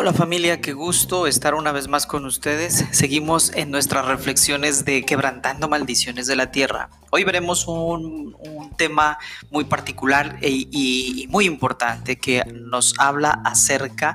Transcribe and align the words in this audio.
Hola 0.00 0.12
familia, 0.12 0.60
qué 0.60 0.74
gusto 0.74 1.26
estar 1.26 1.56
una 1.56 1.72
vez 1.72 1.88
más 1.88 2.06
con 2.06 2.24
ustedes. 2.24 2.84
Seguimos 2.92 3.50
en 3.56 3.72
nuestras 3.72 4.06
reflexiones 4.06 4.84
de 4.84 5.04
quebrantando 5.04 5.68
maldiciones 5.68 6.28
de 6.28 6.36
la 6.36 6.52
tierra. 6.52 6.88
Hoy 7.10 7.24
veremos 7.24 7.66
un, 7.66 8.36
tema 8.76 9.18
muy 9.50 9.64
particular 9.64 10.38
e, 10.40 10.50
y 10.70 11.26
muy 11.30 11.46
importante 11.46 12.14
que 12.14 12.44
nos 12.44 12.94
habla 13.00 13.42
acerca 13.44 14.14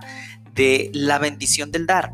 de 0.54 0.90
la 0.94 1.20
bendición 1.20 1.70
del 1.73 1.86
dar. 1.86 2.13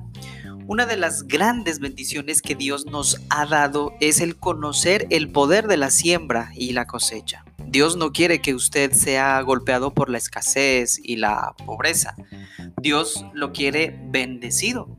Una 0.66 0.88
de 0.88 0.98
las 0.98 1.27
grandes 1.27 1.77
bendiciones 1.77 2.41
que 2.41 2.55
Dios 2.55 2.88
nos 2.88 3.22
ha 3.30 3.45
dado 3.45 3.94
es 3.99 4.20
el 4.20 4.36
conocer 4.36 5.05
el 5.12 5.31
poder 5.31 5.67
de 5.67 5.77
la 5.77 5.91
siembra 5.91 6.52
y 6.55 6.72
la 6.72 6.88
cosecha. 6.88 7.45
Dios 7.70 7.98
no 7.98 8.12
quiere 8.12 8.41
que 8.41 8.55
usted 8.55 8.94
sea 8.94 9.40
golpeado 9.41 9.94
por 9.94 10.10
la 10.10 10.18
escasez 10.18 11.00
y 11.04 11.18
la 11.18 11.54
pobreza. 11.66 12.16
Dios 12.82 13.23
lo 13.34 13.52
quiere 13.52 14.00
bendecido, 14.05 14.98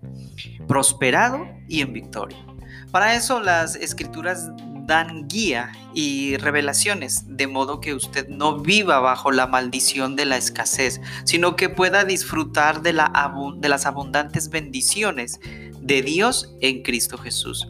prosperado 0.69 1.49
y 1.69 1.81
en 1.81 1.93
victoria. 1.93 2.39
Para 2.93 3.17
eso 3.17 3.41
las 3.41 3.75
escrituras 3.75 4.51
dan 4.87 5.27
guía 5.27 5.73
y 5.95 6.37
revelaciones, 6.37 7.25
de 7.27 7.49
modo 7.49 7.81
que 7.81 7.93
usted 7.93 8.29
no 8.29 8.61
viva 8.61 9.01
bajo 9.01 9.33
la 9.33 9.49
maldición 9.49 10.15
de 10.15 10.27
la 10.27 10.37
escasez, 10.37 11.01
sino 11.25 11.57
que 11.57 11.71
pueda 11.71 12.05
disfrutar 12.05 12.83
de, 12.83 12.93
la 12.93 13.33
de 13.57 13.69
las 13.69 13.85
abundantes 13.85 14.49
bendiciones 14.49 15.41
de 15.81 16.03
Dios 16.03 16.55
en 16.61 16.83
Cristo 16.85 17.19
Jesús, 17.19 17.67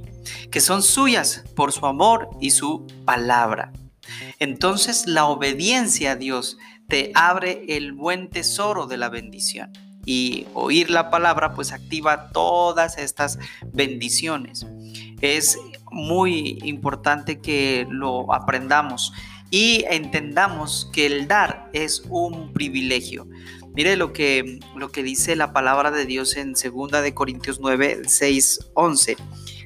que 0.51 0.61
son 0.61 0.83
suyas 0.83 1.43
por 1.57 1.73
su 1.73 1.87
amor 1.87 2.29
y 2.39 2.51
su 2.51 2.87
palabra. 3.07 3.73
Entonces 4.39 5.07
la 5.07 5.27
obediencia 5.27 6.13
a 6.13 6.17
Dios 6.17 6.59
te 6.89 7.13
abre 7.15 7.65
el 7.69 7.93
buen 7.93 8.31
tesoro 8.31 8.87
de 8.87 8.97
la 8.97 9.09
bendición 9.09 9.73
y 10.05 10.47
oír 10.55 10.91
la 10.91 11.11
palabra 11.11 11.55
pues 11.55 11.73
activa 11.73 12.31
todas 12.31 12.99
estas 12.99 13.39
bendiciones. 13.73 14.67
Es 15.21 15.59
muy 15.91 16.59
importante 16.63 17.41
que 17.41 17.87
lo 17.91 18.33
aprendamos 18.33 19.13
y 19.51 19.85
entendamos 19.89 20.89
que 20.93 21.07
el 21.07 21.27
dar 21.27 21.69
es 21.73 22.05
un 22.09 22.53
privilegio. 22.53 23.27
Mire 23.75 23.97
lo 23.97 24.13
que, 24.13 24.59
lo 24.77 24.91
que 24.91 25.03
dice 25.03 25.37
la 25.37 25.53
palabra 25.53 25.91
de 25.91 26.07
Dios 26.07 26.37
en 26.37 26.55
2 26.55 27.03
de 27.03 27.15
Corintios 27.15 27.61
9, 27.61 28.03
6, 28.07 28.71
11. 28.75 29.17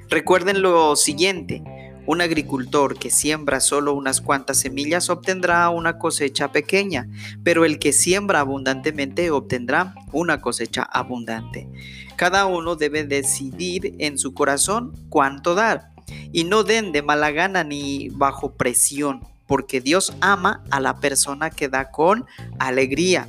Recuerden 0.08 0.62
lo 0.62 0.96
siguiente, 0.96 1.62
un 2.06 2.20
agricultor 2.20 2.98
que 2.98 3.10
siembra 3.10 3.60
solo 3.60 3.94
unas 3.94 4.20
cuantas 4.20 4.58
semillas 4.60 5.10
obtendrá 5.10 5.68
una 5.70 5.98
cosecha 5.98 6.52
pequeña, 6.52 7.08
pero 7.42 7.64
el 7.64 7.78
que 7.78 7.92
siembra 7.92 8.40
abundantemente 8.40 9.30
obtendrá 9.30 9.94
una 10.12 10.40
cosecha 10.40 10.82
abundante. 10.82 11.68
Cada 12.16 12.46
uno 12.46 12.76
debe 12.76 13.04
decidir 13.04 13.94
en 13.98 14.18
su 14.18 14.34
corazón 14.34 14.92
cuánto 15.08 15.54
dar, 15.54 15.90
y 16.32 16.44
no 16.44 16.64
den 16.64 16.92
de 16.92 17.02
mala 17.02 17.30
gana 17.30 17.64
ni 17.64 18.10
bajo 18.10 18.52
presión, 18.52 19.20
porque 19.46 19.80
Dios 19.80 20.14
ama 20.20 20.62
a 20.70 20.80
la 20.80 21.00
persona 21.00 21.50
que 21.50 21.68
da 21.68 21.90
con 21.90 22.26
alegría. 22.58 23.28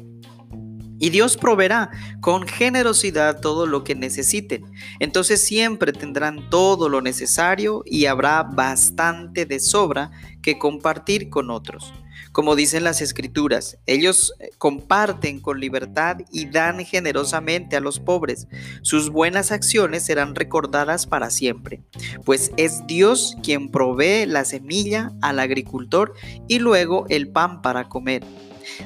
Y 1.00 1.10
Dios 1.10 1.38
proveerá 1.38 1.92
con 2.22 2.48
generosidad 2.48 3.42
todo 3.42 3.66
lo 3.68 3.84
que 3.84 3.96
necesiten. 3.96 4.66
Entonces 5.00 5.42
siempre 5.42 5.92
tendrán 5.92 6.50
todo 6.50 6.90
lo 6.90 7.02
necesario 7.02 7.84
y 7.86 8.06
habrá 8.06 8.44
bastante 8.44 9.46
de 9.46 9.60
sobra 9.60 10.12
que 10.42 10.58
compartir 10.58 11.30
con 11.30 11.50
otros. 11.50 11.94
Como 12.36 12.58
dicen 12.58 12.84
las 12.84 13.02
escrituras, 13.02 13.78
ellos 13.86 14.34
eh, 14.40 14.50
comparten 14.58 15.40
con 15.40 15.62
libertad 15.62 16.18
y 16.34 16.48
dan 16.48 16.84
generosamente 16.84 17.78
a 17.78 17.80
los 17.80 18.02
pobres. 18.02 18.50
Sus 18.82 19.10
buenas 19.10 19.54
acciones 19.54 20.04
serán 20.04 20.36
recordadas 20.36 21.08
para 21.08 21.30
siempre, 21.30 21.82
pues 22.26 22.52
es 22.58 22.86
Dios 22.88 23.38
quien 23.42 23.72
provee 23.72 24.26
la 24.26 24.44
semilla 24.44 25.14
al 25.22 25.40
agricultor 25.40 26.14
y 26.50 26.60
luego 26.60 27.06
el 27.08 27.30
pan 27.30 27.62
para 27.62 27.88
comer. 27.88 28.26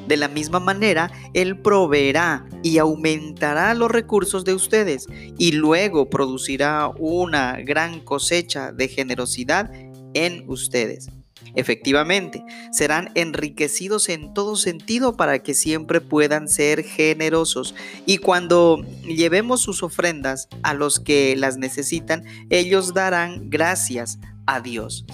De 0.08 0.18
la 0.18 0.28
misma 0.28 0.60
manera, 0.60 1.12
Él 1.34 1.58
proveerá 1.60 2.46
y 2.64 2.78
aumentará 2.78 3.74
los 3.74 3.92
recursos 3.92 4.46
de 4.46 4.54
ustedes 4.54 5.08
y 5.38 5.52
luego 5.54 6.10
producirá 6.10 6.90
una 6.98 7.58
gran 7.62 8.00
cosecha 8.00 8.72
de 8.72 8.88
generosidad 8.88 9.72
en 10.14 10.44
ustedes. 10.48 11.10
Efectivamente, 11.56 12.44
serán 12.72 13.12
enriquecidos 13.16 14.10
en 14.10 14.34
todo 14.34 14.56
sentido 14.56 15.16
para 15.16 15.40
que 15.40 15.54
siempre 15.54 16.02
puedan 16.02 16.48
ser 16.48 16.84
generosos. 16.84 17.76
Y 18.06 18.18
cuando 18.18 18.86
llevemos 19.04 19.62
sus 19.62 19.84
ofrendas 19.84 20.48
a 20.64 20.74
los 20.74 21.00
que 21.00 21.36
las 21.36 21.58
necesitan, 21.58 22.24
ellos 22.50 22.94
darán 22.94 23.50
gracias 23.50 24.20
a 24.46 24.62
Dios. 24.62 25.06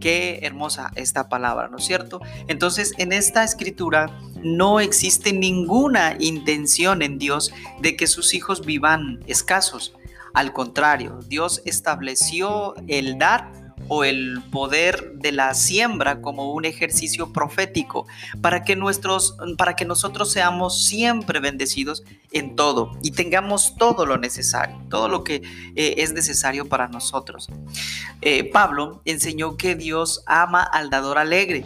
Qué 0.00 0.40
hermosa 0.42 0.90
esta 0.96 1.28
palabra, 1.28 1.68
¿no 1.68 1.76
es 1.76 1.84
cierto? 1.84 2.20
Entonces, 2.48 2.92
en 2.98 3.12
esta 3.12 3.44
escritura 3.44 4.18
no 4.42 4.80
existe 4.80 5.32
ninguna 5.32 6.16
intención 6.18 7.02
en 7.02 7.18
Dios 7.18 7.52
de 7.80 7.96
que 7.96 8.06
sus 8.06 8.34
hijos 8.34 8.64
vivan 8.64 9.22
escasos. 9.26 9.94
Al 10.32 10.52
contrario, 10.52 11.18
Dios 11.28 11.60
estableció 11.64 12.74
el 12.88 13.18
dar 13.18 13.52
o 13.92 14.04
el 14.04 14.40
poder 14.52 15.14
de 15.14 15.32
la 15.32 15.52
siembra 15.52 16.22
como 16.22 16.52
un 16.52 16.64
ejercicio 16.64 17.32
profético 17.32 18.06
para 18.40 18.62
que 18.62 18.76
nuestros 18.76 19.36
para 19.58 19.74
que 19.74 19.84
nosotros 19.84 20.30
seamos 20.30 20.86
siempre 20.86 21.40
bendecidos 21.40 22.04
en 22.30 22.54
todo 22.54 22.96
y 23.02 23.10
tengamos 23.10 23.74
todo 23.76 24.06
lo 24.06 24.16
necesario, 24.16 24.80
todo 24.88 25.08
lo 25.08 25.24
que 25.24 25.42
eh, 25.74 25.94
es 25.98 26.12
necesario 26.12 26.68
para 26.68 26.86
nosotros. 26.86 27.48
Eh, 28.22 28.44
Pablo 28.44 29.02
enseñó 29.06 29.56
que 29.56 29.74
Dios 29.74 30.22
ama 30.24 30.62
al 30.62 30.88
dador 30.88 31.18
alegre. 31.18 31.64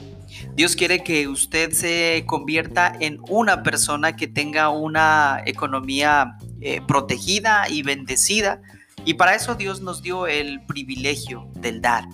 Dios 0.54 0.76
quiere 0.76 1.04
que 1.04 1.28
usted 1.28 1.72
se 1.72 2.24
convierta 2.26 2.96
en 3.00 3.20
una 3.28 3.62
persona 3.62 4.16
que 4.16 4.28
tenga 4.28 4.70
una 4.70 5.42
economía 5.44 6.38
eh, 6.62 6.80
protegida 6.88 7.68
y 7.68 7.82
bendecida 7.82 8.62
y 9.04 9.14
para 9.14 9.34
eso 9.34 9.54
Dios 9.54 9.80
nos 9.80 10.02
dio 10.02 10.26
el 10.26 10.64
privilegio 10.64 11.50
del 11.54 11.80
dar. 11.80 12.04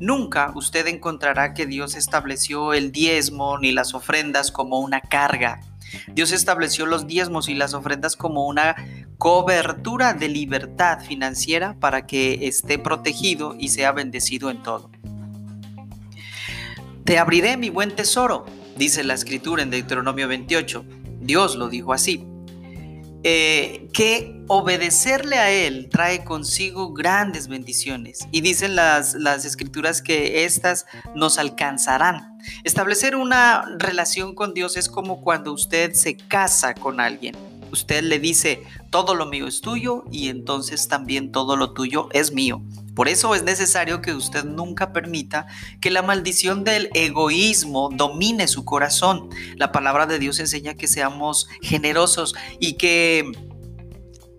Nunca 0.00 0.52
usted 0.54 0.86
encontrará 0.88 1.54
que 1.54 1.66
Dios 1.66 1.94
estableció 1.94 2.74
el 2.74 2.92
diezmo 2.92 3.58
ni 3.58 3.72
las 3.72 3.94
ofrendas 3.94 4.50
como 4.50 4.80
una 4.80 5.00
carga. 5.00 5.60
Dios 6.12 6.32
estableció 6.32 6.84
los 6.84 7.06
diezmos 7.06 7.48
y 7.48 7.54
las 7.54 7.72
ofrendas 7.72 8.16
como 8.16 8.46
una 8.46 8.76
cobertura 9.18 10.12
de 10.12 10.28
libertad 10.28 11.00
financiera 11.00 11.76
para 11.80 12.06
que 12.06 12.46
esté 12.46 12.78
protegido 12.78 13.56
y 13.58 13.68
sea 13.68 13.92
bendecido 13.92 14.50
en 14.50 14.62
todo. 14.62 14.90
Te 17.04 17.18
abriré 17.18 17.56
mi 17.56 17.70
buen 17.70 17.94
tesoro, 17.94 18.44
dice 18.76 19.04
la 19.04 19.14
escritura 19.14 19.62
en 19.62 19.70
Deuteronomio 19.70 20.28
28. 20.28 20.84
Dios 21.20 21.56
lo 21.56 21.68
dijo 21.68 21.92
así. 21.92 22.26
Eh, 23.28 23.88
que 23.92 24.40
obedecerle 24.46 25.38
a 25.38 25.50
Él 25.50 25.88
trae 25.90 26.22
consigo 26.22 26.92
grandes 26.92 27.48
bendiciones. 27.48 28.20
Y 28.30 28.40
dicen 28.40 28.76
las, 28.76 29.14
las 29.14 29.44
escrituras 29.44 30.00
que 30.00 30.44
éstas 30.44 30.86
nos 31.16 31.36
alcanzarán. 31.38 32.38
Establecer 32.62 33.16
una 33.16 33.64
relación 33.80 34.36
con 34.36 34.54
Dios 34.54 34.76
es 34.76 34.88
como 34.88 35.22
cuando 35.22 35.52
usted 35.52 35.94
se 35.94 36.16
casa 36.16 36.72
con 36.72 37.00
alguien. 37.00 37.34
Usted 37.72 38.02
le 38.02 38.18
dice, 38.18 38.62
todo 38.90 39.14
lo 39.14 39.26
mío 39.26 39.46
es 39.46 39.60
tuyo 39.60 40.04
y 40.10 40.28
entonces 40.28 40.88
también 40.88 41.32
todo 41.32 41.56
lo 41.56 41.72
tuyo 41.72 42.08
es 42.12 42.32
mío. 42.32 42.62
Por 42.94 43.08
eso 43.08 43.34
es 43.34 43.42
necesario 43.42 44.00
que 44.00 44.14
usted 44.14 44.44
nunca 44.44 44.92
permita 44.92 45.46
que 45.80 45.90
la 45.90 46.02
maldición 46.02 46.64
del 46.64 46.88
egoísmo 46.94 47.90
domine 47.92 48.48
su 48.48 48.64
corazón. 48.64 49.28
La 49.56 49.70
palabra 49.70 50.06
de 50.06 50.18
Dios 50.18 50.40
enseña 50.40 50.74
que 50.74 50.88
seamos 50.88 51.48
generosos 51.60 52.34
y 52.58 52.74
que 52.74 53.30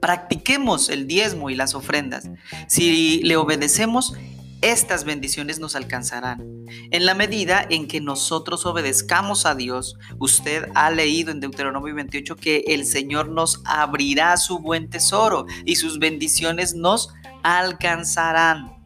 practiquemos 0.02 0.90
el 0.90 1.06
diezmo 1.07 1.50
y 1.50 1.56
las 1.56 1.75
ofrendas. 1.75 2.30
Si 2.68 3.22
le 3.24 3.38
obedecemos, 3.38 4.13
estas 4.62 5.04
bendiciones 5.04 5.59
nos 5.59 5.75
alcanzarán. 5.75 6.44
En 6.92 7.06
la 7.06 7.13
medida 7.13 7.65
en 7.69 7.88
que 7.88 8.01
nosotros 8.01 8.65
obedezcamos 8.65 9.45
a 9.45 9.56
Dios, 9.56 9.98
usted 10.19 10.68
ha 10.75 10.89
leído 10.89 11.31
en 11.31 11.39
Deuteronomio 11.39 11.94
28 11.95 12.36
que 12.36 12.63
el 12.68 12.86
Señor 12.86 13.30
nos 13.30 13.62
abrirá 13.65 14.36
su 14.38 14.59
buen 14.59 14.89
tesoro 14.89 15.45
y 15.65 15.75
sus 15.75 16.00
bendiciones 16.00 16.75
nos 16.75 17.09
alcanzarán. 17.44 18.77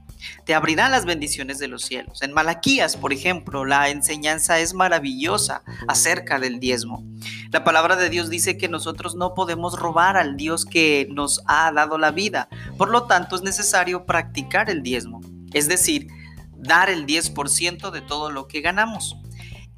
Te 0.46 0.54
abrirán 0.54 0.92
las 0.92 1.06
bendiciones 1.06 1.60
de 1.60 1.68
los 1.68 1.84
cielos. 1.84 2.22
En 2.22 2.34
Malaquías, 2.34 2.96
por 2.96 3.14
ejemplo, 3.14 3.66
la 3.66 3.90
enseñanza 3.90 4.60
es 4.60 4.74
maravillosa 4.74 5.64
acerca 5.88 6.40
del 6.40 6.60
diezmo. 6.60 7.04
La 7.52 7.64
palabra 7.64 7.96
de 7.96 8.10
Dios 8.10 8.30
dice 8.30 8.58
que 8.58 8.70
nosotros 8.70 9.16
no 9.16 9.34
podemos 9.34 9.80
robar 9.80 10.18
al 10.18 10.38
Dios 10.38 10.66
que 10.66 11.08
nos 11.12 11.42
ha 11.48 11.72
dado 11.72 11.98
la 11.98 12.12
vida. 12.12 12.50
Por 12.78 12.90
lo 12.90 13.04
tanto, 13.04 13.36
es 13.36 13.42
necesario 13.42 14.06
practicar 14.06 14.70
el 14.70 14.84
diezmo, 14.84 15.22
es 15.54 15.68
decir, 15.68 16.08
dar 16.56 16.90
el 16.90 17.06
10% 17.06 17.92
de 17.92 18.02
todo 18.02 18.32
lo 18.32 18.48
que 18.48 18.62
ganamos. 18.62 19.18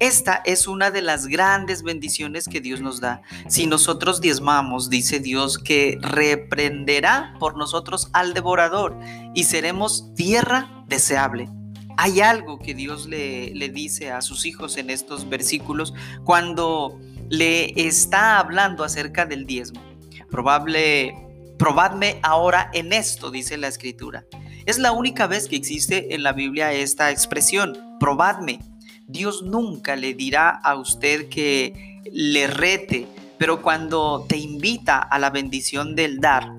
Esta 0.00 0.42
es 0.44 0.66
una 0.66 0.90
de 0.90 1.02
las 1.02 1.28
grandes 1.28 1.82
bendiciones 1.82 2.48
que 2.48 2.60
Dios 2.60 2.80
nos 2.80 3.00
da. 3.00 3.22
Si 3.48 3.66
nosotros 3.66 4.20
diezmamos, 4.20 4.90
dice 4.90 5.20
Dios, 5.20 5.56
que 5.56 5.98
reprenderá 6.00 7.34
por 7.38 7.56
nosotros 7.56 8.10
al 8.12 8.34
devorador 8.34 8.98
y 9.34 9.44
seremos 9.44 10.12
tierra 10.14 10.84
deseable. 10.88 11.48
Hay 11.96 12.20
algo 12.20 12.58
que 12.58 12.74
Dios 12.74 13.06
le, 13.06 13.54
le 13.54 13.68
dice 13.68 14.10
a 14.10 14.20
sus 14.20 14.46
hijos 14.46 14.76
en 14.78 14.90
estos 14.90 15.28
versículos 15.28 15.94
cuando 16.24 17.00
le 17.28 17.86
está 17.86 18.40
hablando 18.40 18.82
acerca 18.82 19.26
del 19.26 19.46
diezmo. 19.46 19.80
Probable, 20.28 21.14
probadme 21.56 22.18
ahora 22.22 22.68
en 22.74 22.92
esto, 22.92 23.30
dice 23.30 23.56
la 23.56 23.68
escritura. 23.68 24.26
Es 24.66 24.78
la 24.78 24.92
única 24.92 25.26
vez 25.26 25.46
que 25.46 25.56
existe 25.56 26.14
en 26.14 26.22
la 26.22 26.32
Biblia 26.32 26.72
esta 26.72 27.10
expresión, 27.10 27.76
probadme. 28.00 28.60
Dios 29.06 29.42
nunca 29.42 29.94
le 29.94 30.14
dirá 30.14 30.48
a 30.48 30.76
usted 30.76 31.28
que 31.28 32.00
le 32.10 32.46
rete, 32.46 33.06
pero 33.36 33.60
cuando 33.60 34.24
te 34.26 34.38
invita 34.38 34.98
a 34.98 35.18
la 35.18 35.28
bendición 35.28 35.94
del 35.94 36.18
dar, 36.18 36.56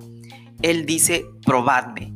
Él 0.62 0.86
dice, 0.86 1.26
probadme. 1.44 2.14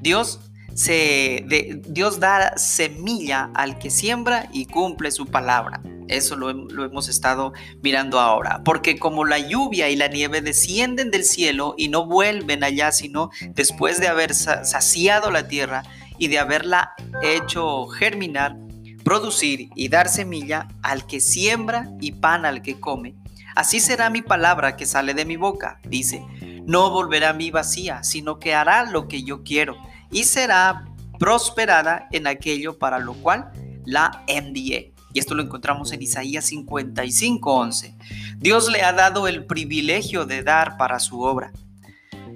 Dios 0.00 0.40
se, 0.74 1.44
de, 1.46 1.80
Dios 1.86 2.18
da 2.18 2.56
semilla 2.56 3.50
al 3.54 3.78
que 3.78 3.90
siembra 3.90 4.48
y 4.52 4.66
cumple 4.66 5.12
su 5.12 5.26
palabra. 5.26 5.80
Eso 6.10 6.36
lo, 6.36 6.50
hemos 6.50 7.08
estado 7.08 7.52
mirando 7.82 8.18
ahora. 8.18 8.62
Porque 8.64 8.98
como 8.98 9.24
la 9.24 9.38
lluvia 9.38 9.88
y 9.88 9.96
la 9.96 10.08
nieve 10.08 10.42
descienden 10.42 11.10
del 11.10 11.24
cielo 11.24 11.74
y 11.78 11.88
no 11.88 12.06
vuelven 12.06 12.64
allá, 12.64 12.92
sino 12.92 13.30
después 13.50 14.00
de 14.00 14.08
haber 14.08 14.34
saciado 14.34 15.30
la 15.30 15.48
tierra 15.48 15.82
y 16.18 16.28
de 16.28 16.38
haberla 16.38 16.94
hecho 17.22 17.86
germinar, 17.86 18.56
producir 19.04 19.70
y 19.74 19.88
dar 19.88 20.08
semilla 20.08 20.68
al 20.82 21.06
que 21.06 21.20
siembra 21.20 21.88
y 22.00 22.12
pan 22.12 22.44
al 22.44 22.62
que 22.62 22.78
come. 22.78 23.14
Así 23.54 23.80
será 23.80 24.10
mi 24.10 24.22
palabra 24.22 24.76
que 24.76 24.86
sale 24.86 25.14
de 25.14 25.24
mi 25.24 25.36
boca, 25.36 25.80
dice. 25.84 26.22
No 26.66 26.90
volverá 26.90 27.30
a 27.30 27.34
mí 27.34 27.50
vacía, 27.50 28.02
sino 28.04 28.38
que 28.38 28.54
hará 28.54 28.84
lo 28.84 29.08
que 29.08 29.22
yo 29.22 29.42
quiero 29.42 29.76
y 30.10 30.24
será 30.24 30.84
prosperada 31.18 32.08
en 32.12 32.26
aquello 32.26 32.78
para 32.78 32.98
lo 32.98 33.14
cual 33.14 33.50
la 33.84 34.24
envié. 34.26 34.92
Y 35.12 35.18
esto 35.18 35.34
lo 35.34 35.42
encontramos 35.42 35.92
en 35.92 36.02
Isaías 36.02 36.44
55, 36.46 37.52
11. 37.52 37.94
Dios 38.38 38.70
le 38.70 38.82
ha 38.82 38.92
dado 38.92 39.28
el 39.28 39.44
privilegio 39.44 40.24
de 40.26 40.42
dar 40.42 40.76
para 40.76 41.00
su 41.00 41.20
obra. 41.20 41.52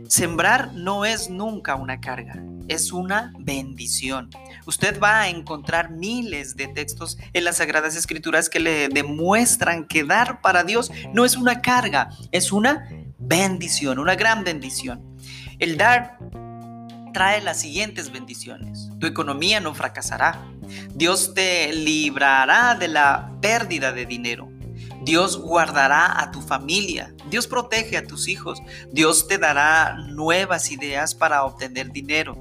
Sembrar 0.09 0.75
no 0.75 1.05
es 1.05 1.31
nunca 1.31 1.77
una 1.77 2.01
carga, 2.01 2.43
es 2.69 2.93
una 2.93 3.33
bendición. 3.39 4.29
Usted 4.67 5.01
va 5.01 5.23
a 5.23 5.29
encontrar 5.29 5.91
miles 5.91 6.57
de 6.57 6.69
textos 6.69 7.17
en 7.33 7.45
las 7.45 7.57
Sagradas 7.57 7.97
Escrituras 7.97 8.51
que 8.51 8.61
le 8.61 8.89
demuestran 8.89 9.87
que 9.87 10.05
dar 10.05 10.41
para 10.43 10.63
Dios 10.63 10.91
no 11.13 11.25
es 11.25 11.37
una 11.37 11.63
carga, 11.63 12.11
es 12.33 12.53
una 12.53 12.89
bendición, 13.19 13.99
una 13.99 14.15
gran 14.15 14.45
bendición. 14.45 15.17
El 15.59 15.79
dar 15.79 16.19
trae 17.15 17.41
las 17.41 17.61
siguientes 17.61 18.13
bendiciones. 18.13 18.91
Tu 18.99 19.07
economía 19.07 19.61
no 19.61 19.75
fracasará. 19.75 20.45
Dios 20.95 21.35
te 21.35 21.73
librará 21.73 22.75
de 22.75 22.89
la 22.89 23.33
pérdida 23.41 23.93
de 23.93 24.07
dinero. 24.07 24.49
Dios 25.03 25.37
guardará 25.39 26.21
a 26.21 26.31
tu 26.31 26.41
familia. 26.41 27.15
Dios 27.29 27.47
protege 27.47 27.97
a 27.97 28.07
tus 28.07 28.29
hijos. 28.29 28.61
Dios 28.91 29.29
te 29.29 29.39
dará 29.39 29.97
nuevas 30.09 30.71
ideas 30.71 31.15
para 31.15 31.45
obtener 31.45 31.93
dinero. 31.93 32.37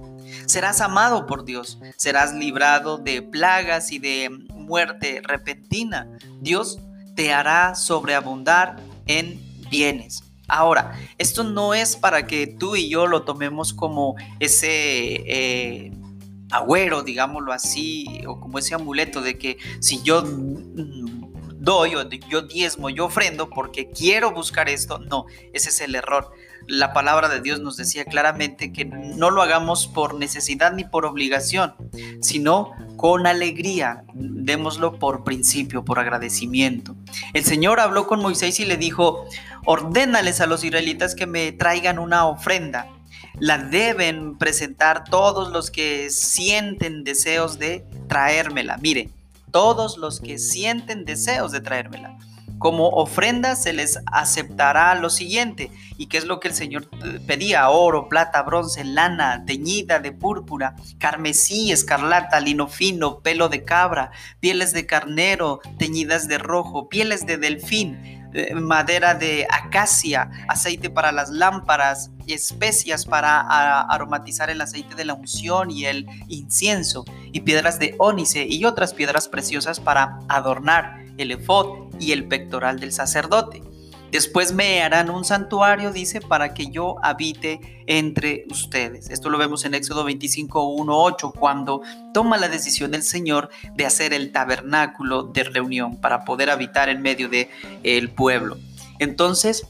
Serás 0.46 0.82
amado 0.82 1.26
por 1.26 1.44
Dios. 1.44 1.80
Serás 1.98 2.34
librado 2.34 2.98
de 2.98 3.22
plagas 3.22 3.92
y 3.92 4.00
de 4.00 4.30
muerte 4.54 5.22
repentina. 5.24 6.08
Dios 6.40 6.80
te 7.16 7.34
hará 7.34 7.76
sobreabundar 7.76 8.78
en 9.06 9.42
bienes. 9.70 10.24
Ahora, 10.48 10.94
esto 11.18 11.44
no 11.44 11.74
es 11.74 11.96
para 11.96 12.28
que 12.28 12.48
tú 12.48 12.76
y 12.76 12.90
yo 12.90 13.08
lo 13.08 13.24
tomemos 13.24 13.74
como 13.74 14.16
ese 14.40 15.24
eh, 15.26 15.92
agüero, 16.54 17.02
digámoslo 17.02 17.52
así, 17.52 18.06
o 18.28 18.40
como 18.40 18.60
ese 18.60 18.76
amuleto 18.76 19.22
de 19.22 19.38
que 19.38 19.58
si 19.80 20.02
yo 20.04 20.24
doy 21.64 21.96
o 21.96 22.08
yo 22.10 22.42
diezmo, 22.42 22.90
yo 22.90 23.06
ofrendo 23.06 23.50
porque 23.50 23.90
quiero 23.90 24.32
buscar 24.32 24.70
esto. 24.70 25.00
No, 25.00 25.26
ese 25.54 25.70
es 25.70 25.82
el 25.82 25.96
error. 25.96 26.32
La 26.68 26.94
palabra 26.94 27.28
de 27.30 27.42
Dios 27.42 27.60
nos 27.60 27.78
decía 27.78 28.06
claramente 28.06 28.72
que 28.72 28.86
no 28.86 29.32
lo 29.32 29.42
hagamos 29.42 29.88
por 29.88 30.14
necesidad 30.16 30.74
ni 30.74 30.84
por 30.84 31.06
obligación, 31.06 31.74
sino 32.22 32.72
con 32.98 33.28
alegría. 33.28 34.04
Démoslo 34.14 35.00
por 35.00 35.24
principio, 35.24 35.84
por 35.84 36.00
agradecimiento. 36.00 36.96
El 37.34 37.44
Señor 37.46 37.80
habló 37.80 38.08
con 38.08 38.22
Moisés 38.22 38.60
y 38.60 38.66
le 38.66 38.78
dijo, 38.78 39.26
ordénales 39.66 40.42
a 40.42 40.48
los 40.48 40.64
israelitas 40.64 41.16
que 41.16 41.28
me 41.28 41.52
traigan 41.54 41.98
una 41.98 42.28
ofrenda. 42.28 42.88
La 43.44 43.58
deben 43.58 44.38
presentar 44.38 45.04
todos 45.04 45.52
los 45.52 45.70
que 45.70 46.10
sienten 46.12 47.04
deseos 47.04 47.60
de 47.60 47.84
traérmela. 48.08 48.78
Mire, 48.78 49.10
todos 49.52 49.98
los 49.98 50.22
que 50.22 50.40
sienten 50.40 51.04
deseos 51.04 51.52
de 51.52 51.60
traérmela. 51.60 52.18
Como 52.58 52.88
ofrenda 52.88 53.58
se 53.58 53.74
les 53.74 54.00
aceptará 54.06 54.96
lo 54.96 55.10
siguiente. 55.10 55.72
¿Y 55.98 56.06
qué 56.06 56.20
es 56.20 56.24
lo 56.24 56.40
que 56.40 56.48
el 56.48 56.54
Señor 56.54 56.90
pedía? 57.28 57.70
Oro, 57.70 58.08
plata, 58.08 58.42
bronce, 58.44 58.86
lana, 58.86 59.44
teñida 59.46 60.00
de 60.00 60.14
púrpura, 60.14 60.78
carmesí, 60.98 61.74
escarlata, 61.74 62.40
lino 62.40 62.70
fino, 62.70 63.20
pelo 63.20 63.50
de 63.50 63.66
cabra, 63.66 64.12
pieles 64.40 64.72
de 64.72 64.86
carnero, 64.86 65.60
teñidas 65.78 66.30
de 66.30 66.38
rojo, 66.38 66.88
pieles 66.88 67.26
de 67.26 67.36
delfín, 67.36 68.23
madera 68.56 69.16
de 69.16 69.48
acacia, 69.50 70.30
aceite 70.48 70.90
para 70.90 71.12
las 71.12 71.30
lámparas, 71.30 72.12
especias 72.28 73.06
para 73.06 73.42
aromatizar 73.82 74.50
el 74.50 74.62
aceite 74.62 74.96
de 74.96 75.06
la 75.06 75.14
unción 75.14 75.72
y 75.72 75.86
el 75.86 76.08
incienso, 76.28 77.06
y 77.32 77.42
piedras 77.42 77.80
de 77.80 77.96
ónice 78.00 78.46
y 78.48 78.66
otras 78.66 78.94
piedras 78.94 79.28
preciosas 79.28 79.80
para 79.80 80.20
adornar 80.30 81.04
el 81.18 81.32
efod 81.32 81.94
y 82.00 82.12
el 82.12 82.28
pectoral 82.28 82.80
del 82.80 82.92
sacerdote. 82.92 83.62
Después 84.14 84.54
me 84.54 84.84
harán 84.84 85.10
un 85.10 85.26
santuario, 85.26 85.92
dice, 85.92 86.22
para 86.22 86.54
que 86.54 86.68
yo 86.68 86.98
habite 87.02 87.84
entre 87.88 88.46
ustedes. 88.52 89.10
Esto 89.10 89.32
lo 89.32 89.40
vemos 89.40 89.66
en 89.66 89.74
Éxodo 89.74 90.04
25, 90.04 90.66
1, 90.66 90.96
8, 90.96 91.32
cuando 91.32 91.82
toma 92.14 92.38
la 92.38 92.48
decisión 92.48 92.94
el 92.94 93.02
Señor 93.02 93.50
de 93.74 93.88
hacer 93.88 94.14
el 94.14 94.32
tabernáculo 94.32 95.24
de 95.24 95.46
reunión 95.46 96.00
para 96.00 96.26
poder 96.26 96.52
habitar 96.52 96.90
en 96.90 97.02
medio 97.02 97.28
del 97.28 97.50
el 97.82 98.12
pueblo. 98.12 98.60
Entonces, 99.00 99.66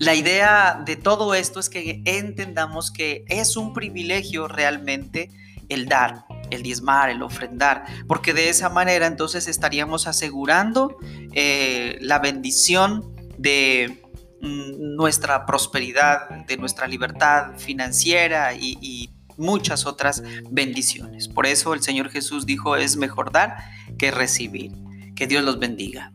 la 0.00 0.16
idea 0.16 0.82
de 0.84 0.96
todo 0.96 1.34
esto 1.34 1.60
es 1.60 1.68
que 1.68 2.02
entendamos 2.04 2.90
que 2.90 3.24
es 3.28 3.56
un 3.56 3.72
privilegio 3.72 4.48
realmente 4.48 5.30
el 5.68 5.86
dar, 5.86 6.24
el 6.50 6.64
diezmar, 6.64 7.08
el 7.08 7.22
ofrendar, 7.22 7.84
porque 8.08 8.34
de 8.34 8.48
esa 8.48 8.68
manera 8.68 9.06
entonces 9.06 9.46
estaríamos 9.46 10.08
asegurando 10.08 10.96
eh, 11.34 11.98
la 12.00 12.18
bendición 12.18 13.11
de 13.42 14.02
mm, 14.40 14.96
nuestra 14.96 15.44
prosperidad, 15.44 16.28
de 16.46 16.56
nuestra 16.56 16.86
libertad 16.86 17.58
financiera 17.58 18.54
y, 18.54 18.78
y 18.80 19.10
muchas 19.36 19.86
otras 19.86 20.22
bendiciones. 20.50 21.28
Por 21.28 21.46
eso 21.46 21.74
el 21.74 21.82
Señor 21.82 22.10
Jesús 22.10 22.46
dijo, 22.46 22.76
es 22.76 22.96
mejor 22.96 23.32
dar 23.32 23.56
que 23.98 24.10
recibir. 24.10 24.72
Que 25.14 25.26
Dios 25.26 25.44
los 25.44 25.58
bendiga. 25.58 26.12